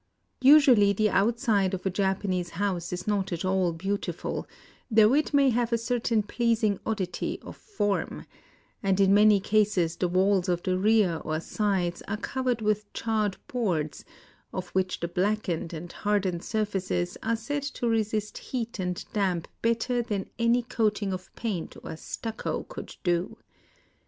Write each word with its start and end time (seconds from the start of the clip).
Usually 0.41 0.93
the 0.93 1.11
outside 1.11 1.75
of 1.75 1.85
a 1.85 1.91
Japanese 1.91 2.49
house 2.57 2.91
is 2.91 3.05
not 3.05 3.31
at 3.31 3.45
all 3.45 3.71
beautiful, 3.71 4.47
though 4.89 5.13
it 5.13 5.31
may 5.31 5.51
have 5.51 5.71
a 5.71 5.77
cer 5.77 5.99
tain 5.99 6.23
pleasing 6.23 6.79
oddity 6.87 7.37
of 7.43 7.55
form; 7.55 8.25
and 8.81 8.99
in 8.99 9.13
many 9.13 9.39
cases 9.39 9.95
the 9.97 10.07
walls 10.07 10.49
of 10.49 10.63
the 10.63 10.75
rear 10.75 11.17
or 11.23 11.39
sides 11.39 12.01
are 12.07 12.17
covered 12.17 12.63
with 12.63 12.91
charred 12.93 13.37
boards, 13.47 14.03
of 14.51 14.69
which 14.69 15.01
the 15.01 15.07
blackened 15.07 15.71
and 15.71 15.91
hardened 15.93 16.43
surfaces 16.43 17.15
are 17.21 17.35
said 17.35 17.61
to 17.61 17.87
resist 17.87 18.39
heat 18.39 18.79
and 18.79 19.05
damp 19.13 19.47
better 19.61 20.01
than 20.01 20.31
any 20.39 20.63
coating 20.63 21.13
of 21.13 21.29
paint 21.35 21.77
or 21.83 21.95
stucco 21.95 22.63
could 22.63 22.95
do. 23.03 23.37